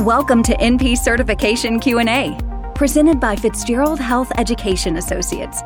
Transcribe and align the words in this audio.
Welcome 0.00 0.42
to 0.44 0.56
NP 0.56 0.96
Certification 0.96 1.78
Q&A, 1.78 2.34
presented 2.74 3.20
by 3.20 3.36
Fitzgerald 3.36 4.00
Health 4.00 4.32
Education 4.38 4.96
Associates. 4.96 5.60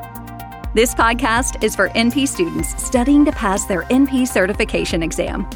This 0.75 0.93
podcast 0.93 1.63
is 1.63 1.77
for 1.77 1.89
NP 1.91 2.27
students 2.27 2.83
studying 2.83 3.25
to 3.27 3.31
pass 3.31 3.65
their 3.67 3.83
NP 3.83 4.27
certification 4.27 5.05
exam. 5.05 5.49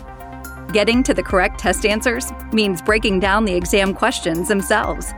Getting 0.72 1.02
to 1.02 1.12
the 1.12 1.24
correct 1.24 1.58
test 1.58 1.86
answers 1.86 2.30
means 2.52 2.80
breaking 2.80 3.18
down 3.18 3.44
the 3.44 3.52
exam 3.52 3.94
questions 3.94 4.46
themselves. 4.46 5.12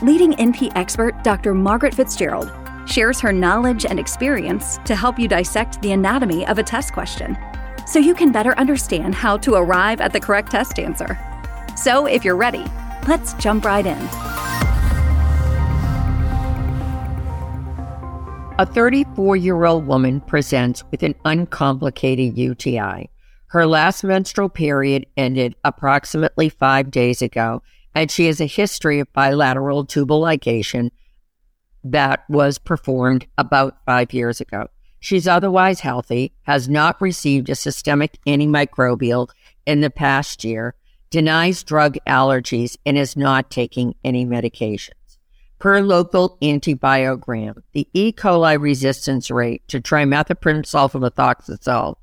Leading 0.00 0.34
NP 0.34 0.70
expert 0.76 1.20
Dr. 1.24 1.52
Margaret 1.52 1.94
Fitzgerald 1.94 2.52
shares 2.86 3.18
her 3.18 3.32
knowledge 3.32 3.84
and 3.84 3.98
experience 3.98 4.78
to 4.84 4.94
help 4.94 5.18
you 5.18 5.26
dissect 5.26 5.82
the 5.82 5.90
anatomy 5.90 6.46
of 6.46 6.58
a 6.58 6.62
test 6.62 6.92
question 6.92 7.36
so 7.88 7.98
you 7.98 8.14
can 8.14 8.30
better 8.30 8.56
understand 8.56 9.16
how 9.16 9.36
to 9.36 9.54
arrive 9.54 10.00
at 10.00 10.12
the 10.12 10.20
correct 10.20 10.52
test 10.52 10.78
answer. 10.78 11.18
So, 11.76 12.06
if 12.06 12.24
you're 12.24 12.36
ready, 12.36 12.64
let's 13.08 13.34
jump 13.34 13.64
right 13.64 13.86
in. 13.86 14.08
A 18.56 18.66
34 18.66 19.36
year 19.36 19.64
old 19.64 19.86
woman 19.86 20.20
presents 20.20 20.84
with 20.90 21.02
an 21.02 21.16
uncomplicated 21.24 22.38
UTI. 22.38 23.10
Her 23.48 23.66
last 23.66 24.04
menstrual 24.04 24.48
period 24.48 25.06
ended 25.16 25.56
approximately 25.64 26.48
five 26.48 26.90
days 26.90 27.20
ago, 27.20 27.62
and 27.94 28.10
she 28.10 28.26
has 28.26 28.40
a 28.40 28.46
history 28.46 29.00
of 29.00 29.12
bilateral 29.12 29.84
tubal 29.84 30.22
ligation 30.22 30.90
that 31.82 32.24
was 32.28 32.58
performed 32.58 33.26
about 33.36 33.76
five 33.84 34.12
years 34.12 34.40
ago. 34.40 34.68
She's 35.00 35.28
otherwise 35.28 35.80
healthy, 35.80 36.32
has 36.42 36.68
not 36.68 37.00
received 37.00 37.50
a 37.50 37.54
systemic 37.54 38.18
antimicrobial 38.26 39.28
in 39.66 39.80
the 39.80 39.90
past 39.90 40.44
year, 40.44 40.74
denies 41.14 41.62
drug 41.62 41.96
allergies, 42.08 42.76
and 42.84 42.98
is 42.98 43.16
not 43.16 43.48
taking 43.48 43.94
any 44.02 44.26
medications. 44.26 45.18
Per 45.60 45.80
local 45.80 46.36
antibiogram, 46.42 47.62
the 47.70 47.86
E. 47.94 48.10
coli 48.10 48.60
resistance 48.60 49.30
rate 49.30 49.62
to 49.68 49.80
trimethoprim 49.80 50.64
sulfamethoxazole 50.64 51.94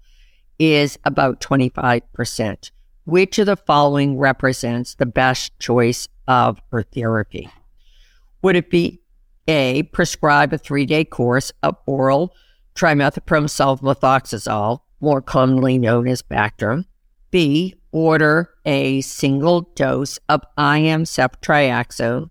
is 0.57 0.97
about 1.03 1.41
25%. 1.41 2.71
Which 3.03 3.37
of 3.37 3.47
the 3.47 3.57
following 3.57 4.17
represents 4.17 4.95
the 4.95 5.05
best 5.05 5.59
choice 5.59 6.07
of 6.25 6.61
her 6.71 6.83
therapy? 6.83 7.49
Would 8.43 8.55
it 8.55 8.69
be 8.69 9.01
A, 9.49 9.83
prescribe 9.91 10.53
a 10.53 10.57
three 10.57 10.85
day 10.85 11.03
course 11.03 11.51
of 11.61 11.75
oral 11.85 12.33
trimethoprim 12.75 13.49
sulfamethoxazole, 13.49 14.79
more 15.01 15.21
commonly 15.21 15.77
known 15.77 16.07
as 16.07 16.21
Bactrim? 16.21 16.85
B, 17.29 17.75
order 17.91 18.50
a 18.65 19.01
single 19.01 19.61
dose 19.75 20.19
of 20.29 20.41
IM 20.57 21.03
ceftriaxone, 21.03 22.29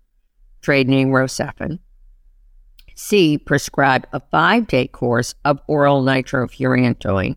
trade 0.61 0.87
name 0.87 1.09
Rocephin. 1.09 1.79
C, 2.95 3.37
prescribe 3.37 4.05
a 4.13 4.19
five 4.19 4.67
day 4.67 4.87
course 4.87 5.33
of 5.43 5.59
oral 5.67 6.03
nitrofurantoin, 6.03 7.35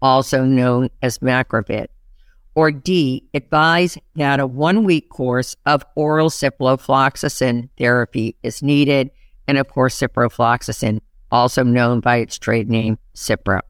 also 0.00 0.44
known 0.44 0.90
as 1.02 1.18
Macrobid. 1.18 1.86
Or 2.54 2.70
D, 2.70 3.28
advise 3.32 3.96
that 4.16 4.38
a 4.38 4.46
one 4.46 4.84
week 4.84 5.08
course 5.08 5.56
of 5.64 5.84
oral 5.96 6.28
ciprofloxacin 6.28 7.70
therapy 7.78 8.36
is 8.42 8.62
needed, 8.62 9.10
and 9.48 9.56
of 9.58 9.68
course, 9.68 9.98
ciprofloxacin, 9.98 11.00
also 11.30 11.62
known 11.62 12.00
by 12.00 12.16
its 12.16 12.38
trade 12.38 12.68
name 12.68 12.98
Cipro. 13.16 13.60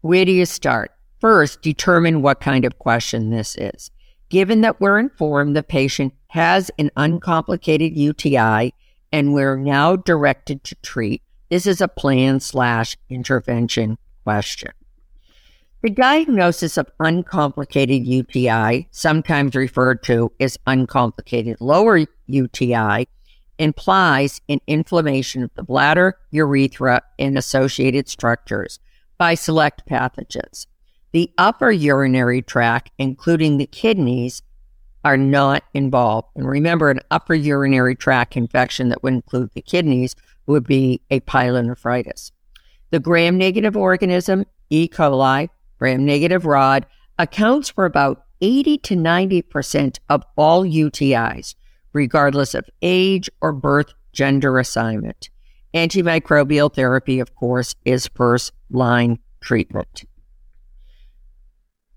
Where 0.00 0.24
do 0.24 0.32
you 0.32 0.46
start? 0.46 0.91
First, 1.22 1.62
determine 1.62 2.20
what 2.20 2.40
kind 2.40 2.64
of 2.64 2.80
question 2.80 3.30
this 3.30 3.54
is. 3.54 3.92
Given 4.28 4.62
that 4.62 4.80
we're 4.80 4.98
informed 4.98 5.54
the 5.54 5.62
patient 5.62 6.14
has 6.30 6.68
an 6.80 6.90
uncomplicated 6.96 7.96
UTI 7.96 8.74
and 9.12 9.32
we're 9.32 9.56
now 9.56 9.94
directed 9.94 10.64
to 10.64 10.74
treat, 10.82 11.22
this 11.48 11.64
is 11.64 11.80
a 11.80 11.86
plan 11.86 12.40
slash 12.40 12.96
intervention 13.08 13.98
question. 14.24 14.72
The 15.84 15.90
diagnosis 15.90 16.76
of 16.76 16.90
uncomplicated 16.98 18.04
UTI, 18.04 18.88
sometimes 18.90 19.54
referred 19.54 20.02
to 20.02 20.32
as 20.40 20.58
uncomplicated 20.66 21.58
lower 21.60 22.04
UTI, 22.26 23.06
implies 23.60 24.40
an 24.48 24.58
inflammation 24.66 25.44
of 25.44 25.54
the 25.54 25.62
bladder, 25.62 26.18
urethra, 26.32 27.02
and 27.16 27.38
associated 27.38 28.08
structures 28.08 28.80
by 29.18 29.36
select 29.36 29.86
pathogens. 29.88 30.66
The 31.12 31.30
upper 31.36 31.70
urinary 31.70 32.40
tract, 32.42 32.90
including 32.98 33.58
the 33.58 33.66
kidneys, 33.66 34.42
are 35.04 35.16
not 35.16 35.62
involved. 35.74 36.28
And 36.36 36.48
remember, 36.48 36.90
an 36.90 37.00
upper 37.10 37.34
urinary 37.34 37.94
tract 37.94 38.36
infection 38.36 38.88
that 38.88 39.02
would 39.02 39.12
include 39.12 39.50
the 39.52 39.62
kidneys 39.62 40.14
would 40.46 40.66
be 40.66 41.02
a 41.10 41.20
pyelonephritis. 41.20 42.30
The 42.90 43.00
gram 43.00 43.36
negative 43.36 43.76
organism, 43.76 44.44
E. 44.70 44.88
coli, 44.88 45.48
gram 45.78 46.04
negative 46.04 46.46
rod, 46.46 46.86
accounts 47.18 47.68
for 47.68 47.84
about 47.84 48.24
80 48.40 48.78
to 48.78 48.96
90% 48.96 49.98
of 50.08 50.24
all 50.36 50.64
UTIs, 50.64 51.54
regardless 51.92 52.54
of 52.54 52.68
age 52.80 53.30
or 53.40 53.52
birth 53.52 53.92
gender 54.12 54.58
assignment. 54.58 55.30
Antimicrobial 55.74 56.72
therapy, 56.72 57.18
of 57.18 57.34
course, 57.34 57.74
is 57.84 58.08
first 58.08 58.52
line 58.70 59.18
treatment. 59.40 60.04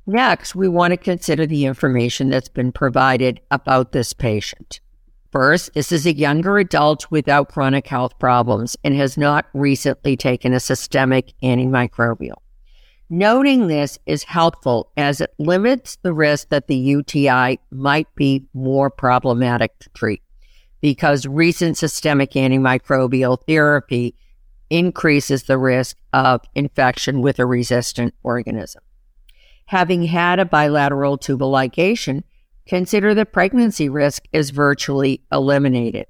Next, 0.08 0.54
we 0.54 0.68
want 0.68 0.92
to 0.92 0.98
consider 0.98 1.48
the 1.48 1.66
information 1.66 2.30
that's 2.30 2.50
been 2.50 2.72
provided 2.72 3.42
about 3.50 3.92
this 3.92 4.14
patient. 4.14 4.80
First, 5.32 5.74
this 5.74 5.92
is 5.92 6.06
a 6.06 6.16
younger 6.16 6.60
adult 6.60 7.10
without 7.10 7.50
chronic 7.50 7.88
health 7.88 8.20
problems 8.20 8.78
and 8.84 8.96
has 8.96 9.18
not 9.18 9.48
recently 9.54 10.16
taken 10.16 10.54
a 10.54 10.60
systemic 10.60 11.34
antimicrobial. 11.42 12.36
Noting 13.10 13.68
this 13.68 13.98
is 14.06 14.24
helpful 14.24 14.92
as 14.96 15.22
it 15.22 15.34
limits 15.40 15.98
the 16.04 16.14
risk 16.14 16.50
that 16.50 16.68
the 16.68 16.78
UTI 16.78 17.60
might 17.72 18.08
be 18.16 18.46
more 18.54 18.92
problematic 18.92 19.78
to 19.80 19.90
treat 19.90 20.22
because 20.82 21.26
recent 21.26 21.78
systemic 21.78 22.32
antimicrobial 22.32 23.40
therapy 23.48 24.16
increases 24.70 25.44
the 25.44 25.58
risk 25.58 25.98
of 26.14 26.42
infection 26.54 27.22
with 27.22 27.40
a 27.40 27.46
resistant 27.46 28.14
organism 28.24 28.84
having 29.66 30.04
had 30.04 30.40
a 30.40 30.46
bilateral 30.46 31.18
tubal 31.18 31.52
ligation, 31.52 32.24
consider 32.68 33.14
the 33.14 33.26
pregnancy 33.26 33.90
risk 33.90 34.24
is 34.32 34.52
virtually 34.52 35.22
eliminated. 35.32 36.06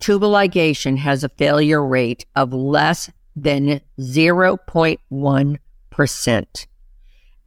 Tubal 0.00 0.32
ligation 0.32 0.98
has 0.98 1.24
a 1.24 1.28
failure 1.28 1.84
rate 1.84 2.24
of 2.36 2.52
less 2.52 3.10
than 3.34 3.80
0.1%. 3.98 6.66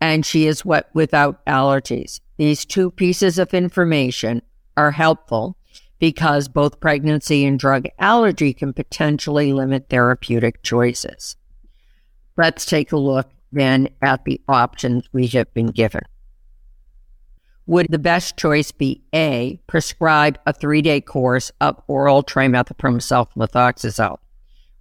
And 0.03 0.25
she 0.25 0.47
is 0.47 0.65
what 0.65 0.89
without 0.93 1.45
allergies. 1.45 2.21
These 2.37 2.65
two 2.65 2.89
pieces 2.91 3.37
of 3.37 3.53
information 3.53 4.41
are 4.75 4.91
helpful 4.91 5.57
because 5.99 6.47
both 6.47 6.79
pregnancy 6.79 7.45
and 7.45 7.59
drug 7.59 7.85
allergy 7.99 8.53
can 8.53 8.73
potentially 8.73 9.53
limit 9.53 9.89
therapeutic 9.89 10.63
choices. 10.63 11.35
Let's 12.35 12.65
take 12.65 12.91
a 12.91 12.97
look 12.97 13.29
then 13.51 13.89
at 14.01 14.25
the 14.25 14.41
options 14.47 15.09
we 15.11 15.27
have 15.27 15.53
been 15.53 15.67
given. 15.67 16.01
Would 17.67 17.87
the 17.89 17.99
best 17.99 18.37
choice 18.37 18.71
be 18.71 19.03
A, 19.13 19.59
prescribe 19.67 20.39
a 20.45 20.53
three 20.53 20.81
day 20.81 20.99
course 20.99 21.51
of 21.61 21.81
oral 21.87 22.23
trimethoprim 22.23 22.97
sulfamethoxazole? 22.99 24.17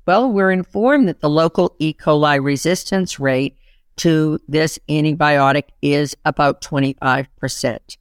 Well, 0.06 0.32
we're 0.32 0.50
informed 0.50 1.08
that 1.08 1.20
the 1.20 1.30
local 1.30 1.76
E. 1.78 1.92
coli 1.92 2.42
resistance 2.42 3.20
rate 3.20 3.56
to 3.96 4.40
this 4.48 4.78
antibiotic 4.88 5.64
is 5.82 6.16
about 6.24 6.62
25%. 6.62 7.96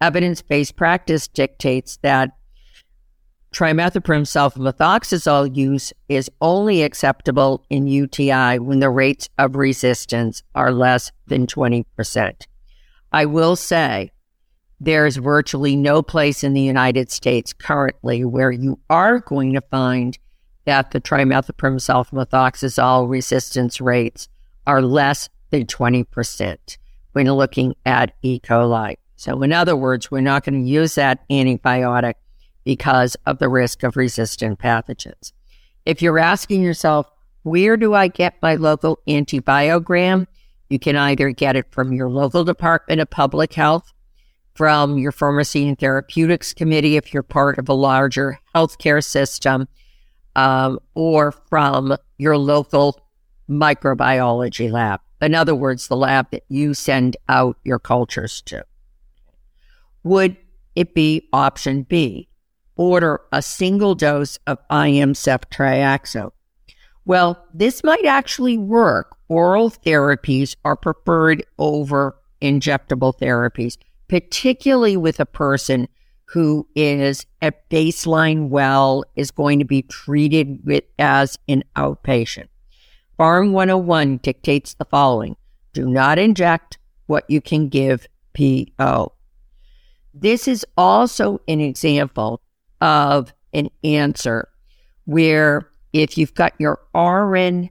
Evidence 0.00 0.42
based 0.42 0.76
practice 0.76 1.28
dictates 1.28 1.98
that 1.98 2.30
Trimethoprim 3.52 4.22
sulfamethoxazole 4.22 5.56
use 5.56 5.92
is 6.08 6.30
only 6.40 6.82
acceptable 6.82 7.64
in 7.68 7.88
UTI 7.88 8.60
when 8.60 8.78
the 8.78 8.90
rates 8.90 9.28
of 9.38 9.56
resistance 9.56 10.42
are 10.54 10.72
less 10.72 11.10
than 11.26 11.48
20%. 11.48 12.46
I 13.12 13.26
will 13.26 13.56
say 13.56 14.12
there's 14.78 15.16
virtually 15.16 15.74
no 15.74 16.00
place 16.00 16.44
in 16.44 16.54
the 16.54 16.60
United 16.60 17.10
States 17.10 17.52
currently 17.52 18.24
where 18.24 18.52
you 18.52 18.78
are 18.88 19.18
going 19.18 19.52
to 19.54 19.60
find 19.60 20.16
that 20.64 20.92
the 20.92 21.00
trimethoprim 21.00 21.76
sulfamethoxazole 21.80 23.10
resistance 23.10 23.80
rates 23.80 24.28
are 24.66 24.80
less 24.80 25.28
than 25.50 25.66
20% 25.66 26.78
when 27.12 27.26
looking 27.32 27.74
at 27.84 28.14
E. 28.22 28.38
coli. 28.38 28.94
So, 29.16 29.42
in 29.42 29.52
other 29.52 29.76
words, 29.76 30.10
we're 30.10 30.20
not 30.20 30.44
going 30.44 30.62
to 30.62 30.70
use 30.70 30.94
that 30.94 31.28
antibiotic 31.28 32.14
because 32.64 33.16
of 33.26 33.38
the 33.38 33.48
risk 33.48 33.82
of 33.82 33.96
resistant 33.96 34.58
pathogens. 34.58 35.32
If 35.86 36.02
you're 36.02 36.18
asking 36.18 36.62
yourself, 36.62 37.06
where 37.42 37.76
do 37.76 37.94
I 37.94 38.08
get 38.08 38.40
my 38.42 38.56
local 38.56 38.98
antibiogram? 39.08 40.26
You 40.68 40.78
can 40.78 40.96
either 40.96 41.30
get 41.30 41.56
it 41.56 41.66
from 41.70 41.92
your 41.92 42.08
local 42.08 42.44
Department 42.44 43.00
of 43.00 43.10
Public 43.10 43.54
Health, 43.54 43.92
from 44.54 44.98
your 44.98 45.12
pharmacy 45.12 45.66
and 45.66 45.78
therapeutics 45.78 46.52
committee 46.52 46.96
if 46.96 47.14
you're 47.14 47.22
part 47.22 47.58
of 47.58 47.68
a 47.68 47.74
larger 47.74 48.38
healthcare 48.54 49.02
system, 49.02 49.68
um, 50.36 50.78
or 50.94 51.32
from 51.32 51.96
your 52.18 52.36
local 52.36 53.00
microbiology 53.48 54.70
lab. 54.70 55.00
In 55.20 55.34
other 55.34 55.54
words, 55.54 55.88
the 55.88 55.96
lab 55.96 56.30
that 56.30 56.44
you 56.48 56.74
send 56.74 57.16
out 57.28 57.56
your 57.64 57.78
cultures 57.78 58.40
to. 58.42 58.64
Would 60.02 60.36
it 60.76 60.94
be 60.94 61.28
option 61.32 61.82
B? 61.82 62.29
Order 62.80 63.20
a 63.30 63.42
single 63.42 63.94
dose 63.94 64.38
of 64.46 64.56
IM 64.70 65.12
ceftriaxone. 65.12 66.30
Well, 67.04 67.44
this 67.52 67.84
might 67.84 68.06
actually 68.06 68.56
work. 68.56 69.18
Oral 69.28 69.68
therapies 69.68 70.56
are 70.64 70.76
preferred 70.76 71.44
over 71.58 72.16
injectable 72.40 73.12
therapies, 73.18 73.76
particularly 74.08 74.96
with 74.96 75.20
a 75.20 75.26
person 75.26 75.88
who 76.24 76.66
is 76.74 77.26
at 77.42 77.68
baseline 77.68 78.48
well, 78.48 79.04
is 79.14 79.30
going 79.30 79.58
to 79.58 79.66
be 79.66 79.82
treated 79.82 80.64
with 80.64 80.84
as 80.98 81.38
an 81.48 81.62
outpatient. 81.76 82.48
Pharm 83.18 83.52
101 83.52 84.16
dictates 84.22 84.72
the 84.72 84.86
following 84.86 85.36
do 85.74 85.86
not 85.86 86.18
inject 86.18 86.78
what 87.08 87.28
you 87.28 87.42
can 87.42 87.68
give 87.68 88.06
PO. 88.32 89.12
This 90.14 90.48
is 90.48 90.64
also 90.78 91.42
an 91.46 91.60
example 91.60 92.40
of 92.80 93.32
an 93.52 93.68
answer 93.84 94.48
where 95.04 95.68
if 95.92 96.16
you've 96.16 96.34
got 96.34 96.54
your 96.58 96.80
RN 96.94 97.70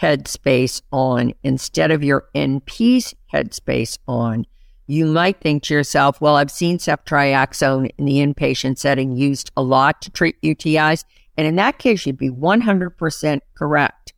headspace 0.00 0.82
on 0.90 1.34
instead 1.42 1.90
of 1.90 2.02
your 2.02 2.26
NP 2.34 3.14
headspace 3.32 3.98
on, 4.08 4.46
you 4.86 5.06
might 5.06 5.40
think 5.40 5.62
to 5.64 5.74
yourself, 5.74 6.20
well, 6.20 6.36
I've 6.36 6.50
seen 6.50 6.78
ceftriaxone 6.78 7.90
in 7.98 8.04
the 8.04 8.18
inpatient 8.18 8.78
setting 8.78 9.16
used 9.16 9.50
a 9.56 9.62
lot 9.62 10.02
to 10.02 10.10
treat 10.10 10.40
UTIs. 10.42 11.04
And 11.36 11.46
in 11.46 11.56
that 11.56 11.78
case, 11.78 12.04
you'd 12.04 12.18
be 12.18 12.30
100% 12.30 13.40
correct. 13.54 14.12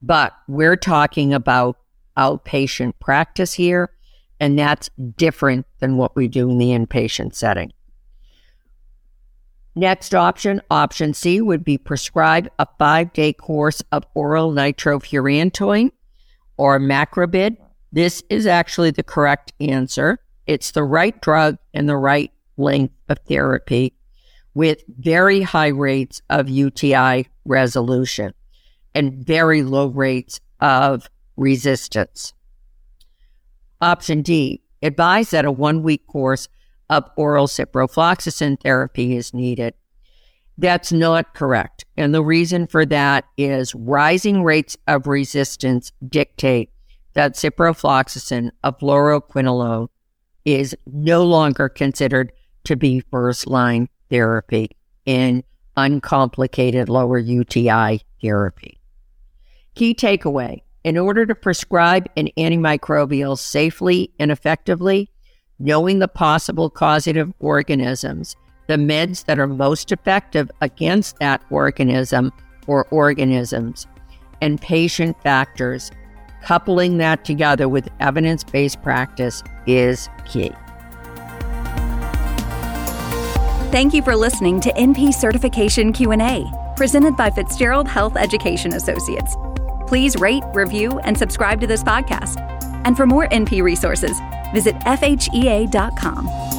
But 0.00 0.32
we're 0.48 0.76
talking 0.76 1.34
about 1.34 1.78
outpatient 2.16 2.94
practice 3.00 3.54
here, 3.54 3.90
and 4.40 4.58
that's 4.58 4.90
different 5.16 5.66
than 5.80 5.96
what 5.96 6.14
we 6.16 6.28
do 6.28 6.50
in 6.50 6.58
the 6.58 6.70
inpatient 6.70 7.34
setting. 7.34 7.72
Next 9.78 10.14
option, 10.14 10.62
option 10.70 11.12
C, 11.12 11.42
would 11.42 11.62
be 11.62 11.76
prescribe 11.76 12.48
a 12.58 12.66
five 12.78 13.12
day 13.12 13.34
course 13.34 13.82
of 13.92 14.06
oral 14.14 14.50
nitrofurantoin 14.50 15.90
or 16.56 16.80
macrobid. 16.80 17.58
This 17.92 18.22
is 18.30 18.46
actually 18.46 18.92
the 18.92 19.02
correct 19.02 19.52
answer. 19.60 20.18
It's 20.46 20.70
the 20.70 20.82
right 20.82 21.20
drug 21.20 21.58
and 21.74 21.86
the 21.86 21.98
right 21.98 22.32
length 22.56 22.94
of 23.10 23.18
therapy 23.28 23.92
with 24.54 24.82
very 24.88 25.42
high 25.42 25.68
rates 25.68 26.22
of 26.30 26.48
UTI 26.48 27.26
resolution 27.44 28.32
and 28.94 29.12
very 29.26 29.62
low 29.62 29.88
rates 29.88 30.40
of 30.58 31.10
resistance. 31.36 32.32
Option 33.82 34.22
D, 34.22 34.62
advise 34.82 35.30
that 35.30 35.44
a 35.44 35.52
one 35.52 35.82
week 35.82 36.06
course 36.06 36.48
of 36.90 37.04
oral 37.16 37.46
ciprofloxacin 37.46 38.60
therapy 38.60 39.16
is 39.16 39.34
needed. 39.34 39.74
That's 40.58 40.92
not 40.92 41.34
correct. 41.34 41.84
And 41.96 42.14
the 42.14 42.24
reason 42.24 42.66
for 42.66 42.86
that 42.86 43.24
is 43.36 43.74
rising 43.74 44.42
rates 44.42 44.76
of 44.86 45.06
resistance 45.06 45.92
dictate 46.08 46.70
that 47.14 47.34
ciprofloxacin, 47.34 48.50
a 48.62 48.72
fluoroquinolone, 48.72 49.88
is 50.44 50.76
no 50.86 51.24
longer 51.24 51.68
considered 51.68 52.32
to 52.64 52.76
be 52.76 53.00
first 53.00 53.46
line 53.46 53.88
therapy 54.10 54.70
in 55.04 55.42
uncomplicated 55.76 56.88
lower 56.88 57.18
UTI 57.18 58.00
therapy. 58.22 58.80
Key 59.74 59.94
takeaway 59.94 60.62
in 60.84 60.96
order 60.96 61.26
to 61.26 61.34
prescribe 61.34 62.08
an 62.16 62.28
antimicrobial 62.38 63.36
safely 63.36 64.12
and 64.18 64.30
effectively, 64.30 65.10
knowing 65.58 65.98
the 65.98 66.08
possible 66.08 66.70
causative 66.70 67.32
organisms, 67.40 68.36
the 68.66 68.74
meds 68.74 69.24
that 69.24 69.38
are 69.38 69.46
most 69.46 69.92
effective 69.92 70.50
against 70.60 71.18
that 71.18 71.42
organism 71.50 72.32
or 72.66 72.86
organisms, 72.90 73.86
and 74.40 74.60
patient 74.60 75.16
factors, 75.22 75.90
coupling 76.42 76.98
that 76.98 77.24
together 77.24 77.68
with 77.68 77.88
evidence 78.00 78.44
based 78.44 78.82
practice 78.82 79.42
is 79.66 80.08
key. 80.26 80.52
Thank 83.72 83.94
you 83.94 84.02
for 84.02 84.16
listening 84.16 84.60
to 84.60 84.72
NP 84.72 85.12
Certification 85.12 85.92
Q&A, 85.92 86.44
presented 86.76 87.16
by 87.16 87.30
Fitzgerald 87.30 87.88
Health 87.88 88.16
Education 88.16 88.74
Associates. 88.74 89.36
Please 89.86 90.16
rate, 90.16 90.42
review, 90.54 90.98
and 91.00 91.16
subscribe 91.16 91.60
to 91.60 91.66
this 91.66 91.82
podcast. 91.82 92.40
And 92.84 92.96
for 92.96 93.06
more 93.06 93.28
NP 93.28 93.62
resources, 93.62 94.18
visit 94.56 94.74
FHEA.com. 94.86 96.55